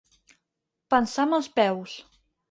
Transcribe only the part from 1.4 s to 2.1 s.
peus.